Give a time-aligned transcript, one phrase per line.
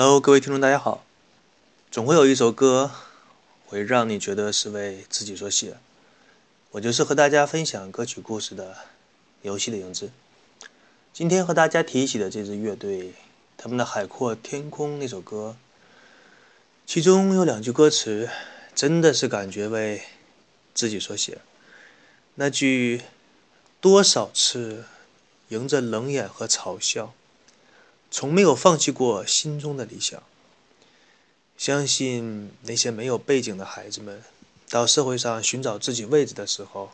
[0.00, 1.04] Hello，各位听众，大家好。
[1.90, 2.92] 总会有一首歌
[3.66, 5.76] 会让你觉得是为自己所写。
[6.70, 8.76] 我就是和大家分享歌曲故事的
[9.42, 10.12] 游戏的影子。
[11.12, 13.14] 今天和大家提起的这支乐队，
[13.56, 15.56] 他们的《海阔天空》那首歌，
[16.86, 18.30] 其中有两句歌词，
[18.76, 20.02] 真的是感觉为
[20.72, 21.38] 自己所写。
[22.36, 23.02] 那句
[23.82, 24.84] “多少次
[25.48, 27.12] 迎着冷眼和嘲笑”。
[28.10, 30.22] 从没有放弃过心中的理想。
[31.56, 34.22] 相信那些没有背景的孩子们，
[34.70, 36.92] 到社会上寻找自己位置的时候，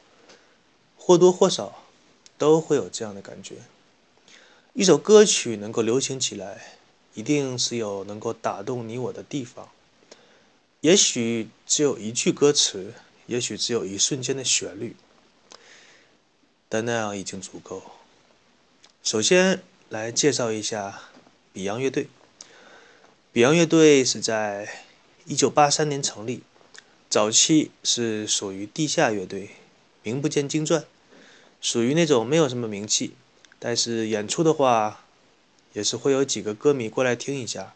[0.96, 1.84] 或多或少
[2.38, 3.56] 都会有这样的感觉。
[4.72, 6.78] 一首歌曲能够流行起来，
[7.12, 9.68] 一定是有能够打动你我的地方。
[10.80, 12.94] 也许只有一句歌词，
[13.26, 14.96] 也许只有一瞬间的旋律，
[16.70, 17.82] 但那样已经足够。
[19.02, 19.62] 首先。
[19.88, 21.00] 来介绍一下
[21.52, 22.08] 比洋乐队。
[23.32, 24.68] 比洋乐队是在
[25.26, 26.42] 1983年成立，
[27.08, 29.50] 早期是属于地下乐队，
[30.02, 30.84] 名不见经传，
[31.60, 33.14] 属于那种没有什么名气，
[33.58, 35.04] 但是演出的话，
[35.72, 37.74] 也是会有几个歌迷过来听一下。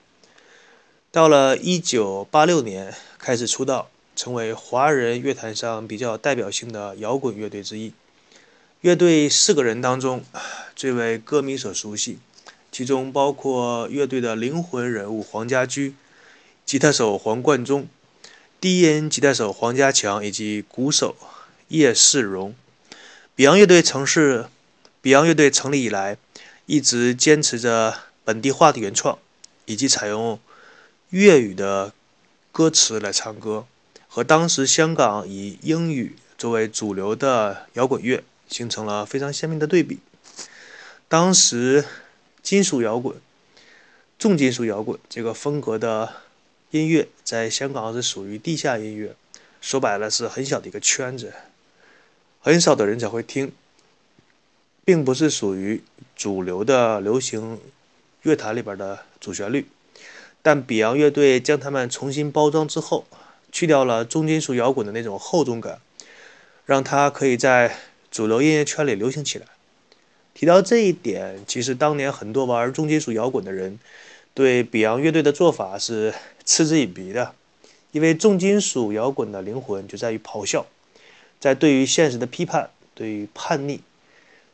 [1.10, 7.92] 到了1986年开始出道，成为华人乐坛上比较代表性的摇滚乐队之一。
[8.80, 10.24] 乐队四个人当中，
[10.76, 12.20] 最为歌迷所熟悉，
[12.70, 15.96] 其中包括乐队的灵魂人物黄家驹、
[16.64, 17.88] 吉他手黄贯中、
[18.60, 21.16] 低音吉他手黄家强以及鼓手
[21.66, 22.54] 叶世荣。
[23.36, 24.46] Beyond 乐队曾是
[25.02, 26.16] Beyond 乐队成立以来，
[26.66, 29.18] 一直坚持着本地化的原创，
[29.64, 30.38] 以及采用
[31.10, 31.92] 粤语的
[32.52, 33.66] 歌词来唱歌，
[34.06, 38.22] 和当时香港以英语作为主流的摇滚乐。
[38.48, 40.00] 形成了非常鲜明的对比。
[41.06, 41.84] 当时，
[42.42, 43.16] 金属摇滚、
[44.18, 46.14] 重金属摇滚这个风格的
[46.70, 49.14] 音乐，在香港是属于地下音乐，
[49.60, 51.32] 说白了是很小的一个圈子，
[52.40, 53.52] 很少的人才会听，
[54.84, 55.82] 并不是属于
[56.16, 57.60] 主流的流行
[58.22, 59.66] 乐坛里边的主旋律。
[60.42, 63.06] 但 Beyond 乐队将它们重新包装之后，
[63.50, 65.80] 去掉了重金属摇滚的那种厚重感，
[66.64, 67.76] 让它可以在
[68.10, 69.46] 主流音乐圈里流行起来。
[70.34, 73.76] 提到这一点，其实当年很多玩重金属摇滚的人
[74.34, 76.14] 对比昂乐队的做法是
[76.44, 77.34] 嗤之以鼻的，
[77.90, 80.64] 因为重金属摇滚的灵魂就在于咆哮，
[81.40, 83.80] 在对于现实的批判，对于叛逆，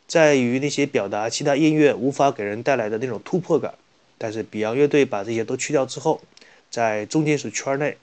[0.07, 3.75] 在于那些表达其他音乐无法给人带来的那种突破感。
[4.17, 6.23] 但是比昂乐队把这些都去掉之后，
[6.71, 7.99] 在重金属圈内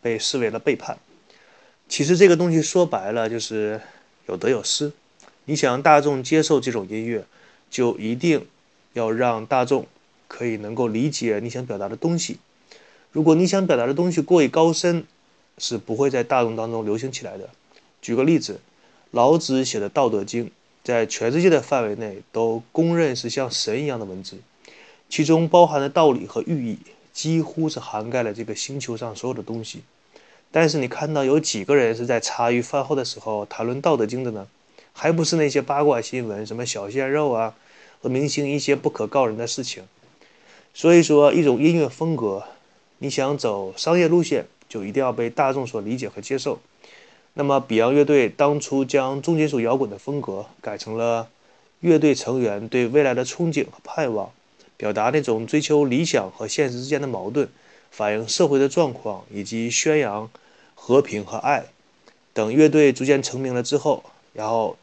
[0.00, 0.98] 被视为了背叛。
[1.90, 3.78] 其实这个东西说白了就是。
[4.28, 4.92] 有得有失，
[5.46, 7.24] 你想让大众接受这种音乐，
[7.70, 8.46] 就一定
[8.92, 9.86] 要让大众
[10.28, 12.38] 可以能够理解你想表达的东西。
[13.10, 15.04] 如果你想表达的东西过于高深，
[15.56, 17.48] 是不会在大众当中流行起来的。
[18.02, 18.60] 举个例子，
[19.10, 20.46] 老子写的《道德经》
[20.84, 24.36] 在全世界的范围内都公认是像神一样的文字，
[25.08, 26.78] 其中包含的道理和寓意
[27.14, 29.80] 几乎是涵盖了这个星球上所有的东西。
[30.50, 34.46] 但是你看到有几个人是在茶余饭后的时候谈论《道德经》的呢？
[34.92, 37.54] 还不是那些八卦新闻，什么小鲜肉啊，
[38.00, 39.84] 和明星一些不可告人的事情。
[40.74, 42.42] 所以说，一种音乐风格，
[42.98, 46.58] 你想走商业路线，就一定要被大众所理解和接受。
[47.34, 51.28] 那么，Beyond 乐队当初将重金属摇滚的风格改成了
[51.80, 54.32] 乐队成员对未来的憧憬和盼望，
[54.76, 57.48] 表达那种追求理想和现实之间的矛盾。
[57.90, 60.30] 反映社会的状况，以及宣扬
[60.74, 61.64] 和平和爱
[62.32, 62.52] 等。
[62.52, 64.76] 乐队逐渐成名了之后，然后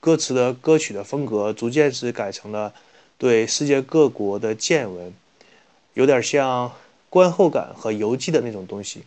[0.00, 2.72] 歌词的歌曲的风格逐渐是改成了
[3.18, 5.12] 对世界各国的见闻，
[5.94, 6.72] 有点像
[7.10, 9.02] 观后感和游记的那种东西。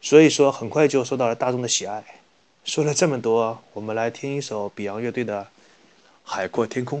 [0.00, 2.04] 所以说，很快就受到了大众的喜爱。
[2.64, 5.42] 说了这么多，我们来听一首 Beyond 乐队的
[6.22, 7.00] 《海阔天空》。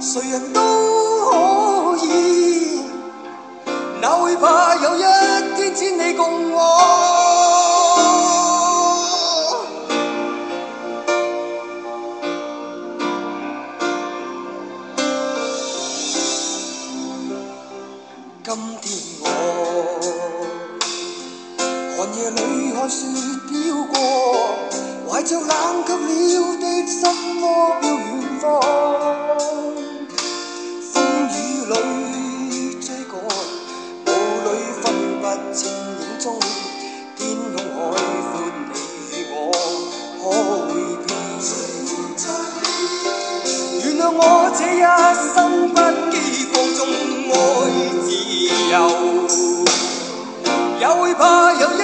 [0.00, 0.60] 谁人都
[1.30, 2.80] 可以，
[4.00, 5.00] 哪会怕有一
[5.56, 7.19] 天只你共我？
[44.10, 44.82] 原谅我这一
[45.34, 45.80] 生不
[46.10, 46.14] 羁
[46.52, 46.78] 放纵
[47.30, 47.32] 爱
[48.02, 48.08] 自
[48.72, 48.74] 由，
[50.80, 51.74] 也会怕有一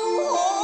[0.00, 0.59] 人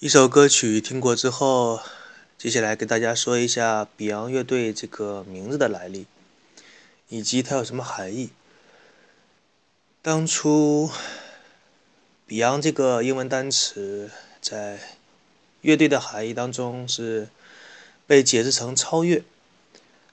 [0.00, 1.80] 一首歌曲听过之后，
[2.38, 6.06] 接下来跟大家说一下 Beyond 乐队这个名字的来历，
[7.08, 8.30] 以及它有什么含义。
[10.00, 10.88] 当初
[12.28, 14.78] Beyond 这个英文单词在
[15.62, 17.28] 乐队的含义当中是
[18.06, 19.24] 被解释成超越。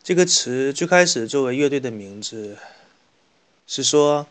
[0.02, 2.58] 这个词最开始作为乐队的名字，
[3.68, 4.26] 是说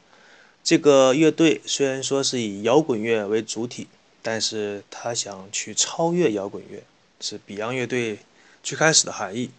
[0.64, 3.86] 这个乐队虽然说是以摇滚乐为主体，
[4.24, 6.82] 但是他想去超越摇滚乐，
[7.20, 8.20] 是 Beyond 乐队
[8.62, 9.50] 最开始的含义。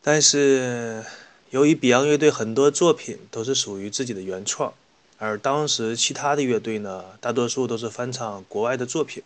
[0.00, 1.04] 但是
[1.50, 4.72] 由于 Beyond 乐队很多作品都是属于自己的原创，
[5.18, 9.22] 而当时其他的乐队呢，大多数都是翻唱国外的作品，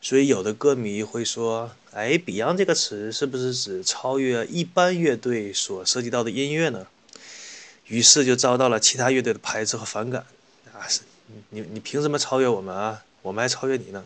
[0.00, 6.86] 所以有的歌迷会说：“哎，Beyond 这个词是不是指超越一般乐队所涉及到的音乐呢？”
[7.88, 10.24] 于是就遭到了其他乐队的排斥和反感。
[10.72, 11.00] 啊，是
[11.50, 13.02] 你你凭什么超越我们啊？
[13.22, 14.04] 我们还超越你呢。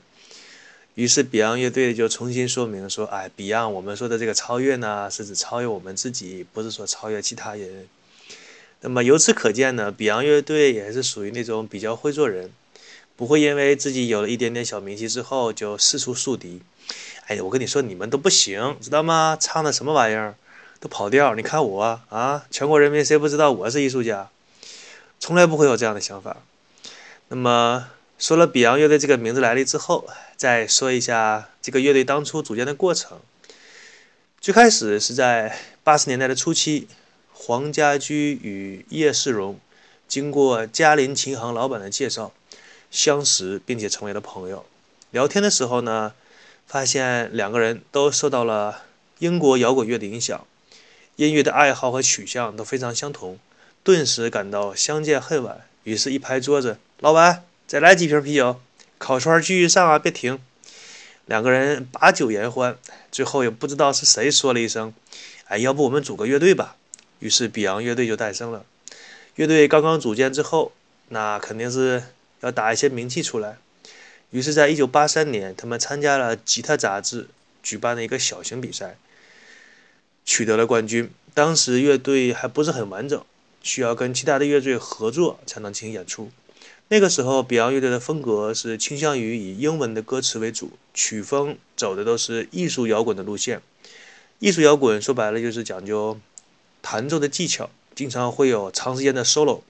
[0.95, 7.88] 于是 Beyond 乐队就重新说明说，哎，Beyond 我们说的这个超越呢，是指超越我们自己，不是说超越其他人。
[8.81, 12.52] 那么由此可见呢，Beyond 乐队也是属于那种比较会做人，
[13.16, 16.61] 不会因为自己有了一点点小名气之后就四处树敌。
[17.26, 19.37] 哎，我跟你说，你们都不行，知道吗？
[19.40, 20.37] 唱的什么玩意儿，
[20.78, 21.35] 都跑调。
[21.35, 24.28] 你看我啊，全国人民谁不知道我是艺术家？
[25.19, 26.37] 从来不会有这样的想法。
[27.28, 27.88] 那么。
[28.16, 33.19] 说了比昂乐队这个名字来历之后，再说一下这个乐队当初组建的过程。
[34.40, 36.87] 最开始是在八十年代的初期，
[37.33, 39.59] 黄家驹与叶世荣
[40.07, 42.33] 经过嘉林琴行老板的介绍
[42.88, 44.64] 相识，并且成为了朋友。
[45.11, 46.14] 聊天的时候呢，
[46.66, 48.85] 发现两个人都受到了
[49.19, 50.47] 英国摇滚乐的影响，
[51.16, 53.40] 音乐的爱好和取向都非常相同，
[53.83, 55.62] 顿时感到相见恨晚。
[55.83, 57.44] 于是，一拍桌子，老板。
[57.66, 58.58] 再来几瓶啤酒，
[58.96, 59.99] 烤串继续上啊！
[59.99, 60.38] 别停。
[61.26, 62.78] 两个人把酒言欢，
[63.12, 64.94] 最后也不知道是谁说了一声
[65.49, 66.76] ：“哎，要不我们组个乐队吧？”
[67.20, 68.64] 于是比昂乐队就诞生了。
[69.34, 70.73] 乐队刚刚组建之后，
[71.11, 72.04] 那肯定是
[72.40, 73.58] 要打一些名气出来。
[74.30, 77.28] 于是，在一九八三年，他们参加了《吉他》杂志
[77.62, 78.96] 举办的一个小型比赛，
[80.25, 81.11] 取得了冠军。
[81.34, 83.23] 当时乐队还不是很完整，
[83.62, 86.30] 需要跟其他的乐队合作才能进行演出。
[86.88, 93.62] 那个时候，Beyond 乐队的风格是倾向于以英文的歌词为主，曲风走的都是艺术摇滚的路线。
[94.38, 96.19] 艺术摇滚说白了就是讲究
[96.83, 99.62] 弹奏的技巧，经常会有长时间的 solo，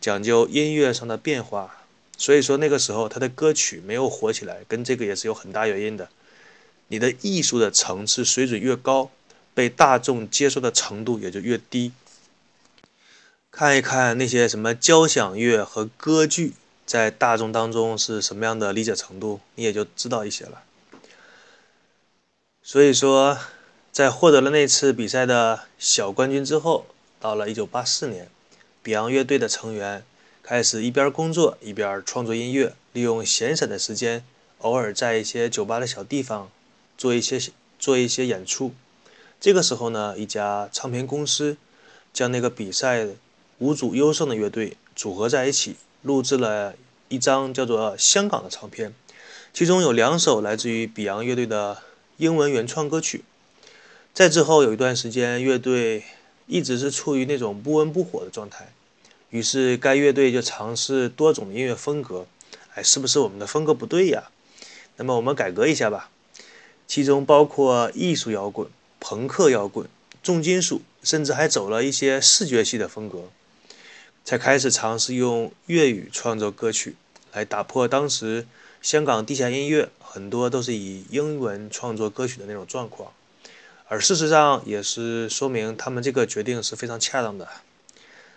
[0.00, 1.84] 讲究音乐上的变化。
[2.16, 6.08] 所以说那个时候他的歌曲没有火起来，跟这个也是有很大原因的。
[6.88, 9.10] 你的艺术的层次水准越高，
[9.54, 11.90] 被大众接受的程度也就越低。
[13.52, 16.54] 看一看那些什么交响乐和歌剧
[16.86, 20.62] 在大众当中是什么样的理解程度，你也就知道一些了。
[22.62, 23.36] 所以说，
[23.90, 26.86] 在获得了那次比赛的小冠军之后，
[27.18, 28.28] 到了1984年
[28.84, 30.04] ，Beyond 乐队的成员
[30.42, 34.24] 开始一边工作一边创作音乐，利用闲散的时间，
[34.58, 36.50] 偶尔在一些酒吧的小地方
[36.96, 37.40] 做一些
[37.78, 38.72] 做一些演出。
[39.40, 41.56] 这个时候呢，一家唱片公司
[42.12, 43.08] 将那个比赛。
[43.60, 46.74] 五组优胜的乐队组合在一起，录制了
[47.10, 48.94] 一张叫做《香港》的唱片，
[49.52, 51.76] 其中有两首来自于比昂乐队的
[52.16, 53.22] 英文原创歌曲。
[54.14, 56.04] 在之后有一段时间，乐队
[56.46, 58.72] 一直是处于那种不温不火的状态，
[59.28, 62.24] 于是该乐队就尝试多种音乐风格。
[62.74, 64.30] 哎，是不是我们的风格不对呀？
[64.96, 66.08] 那么我们改革一下吧，
[66.86, 68.66] 其中包括艺术摇滚、
[68.98, 69.86] 朋克摇滚、
[70.22, 73.24] 重金属，甚至还走了一些视觉系的风格。
[74.24, 76.96] 才开始尝试用粤语创作歌曲，
[77.32, 78.46] 来打破当时
[78.80, 83.12] 香港地下音乐很多都是以英文创作歌曲的那种状况，
[83.88, 87.48] 而事实上也是说明他们这个决定是非常恰当的。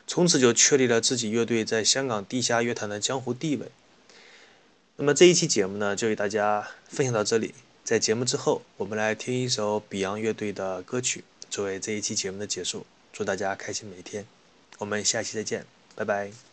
[0.05, 3.67] 从此就确立了自己乐队在香港地下乐坛的江湖地位。
[4.97, 7.55] 那么这一期节目呢，就与大家分享到这里。
[7.85, 12.85] 在节目之后，我们来听一首 Beyond 乐队的歌曲，作为这一期节目的结束。
[13.13, 14.25] 祝大家开心每一天，
[14.83, 15.65] 我们下期再见。
[15.95, 16.52] 拜拜。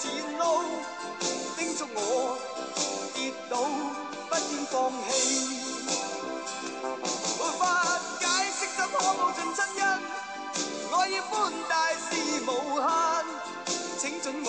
[0.00, 0.42] 前路，
[1.56, 2.38] 叮嘱我
[3.14, 3.56] 跌倒
[4.28, 5.12] 不应放弃。
[7.38, 9.84] 无法解释，怎可报尽亲恩？
[10.92, 12.06] 爱意宽大是
[12.46, 12.86] 无限，
[13.98, 14.46] 请准我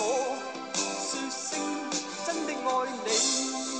[0.84, 1.58] 说声
[2.24, 2.68] 真的爱
[3.04, 3.79] 你。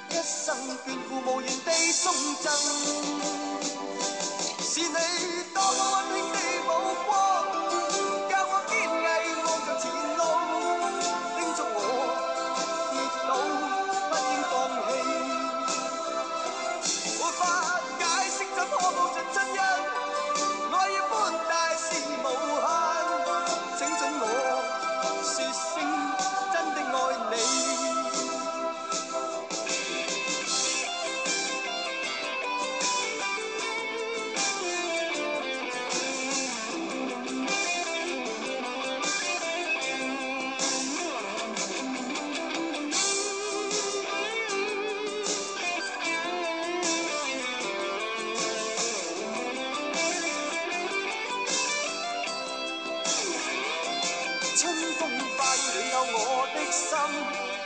[0.11, 0.53] 一生
[0.85, 2.51] 眷顾无言地送赠。
[4.61, 6.40] 是你多么温馨的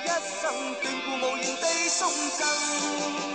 [0.05, 2.07] 一生眷顾，无言地送
[2.37, 3.34] 赠。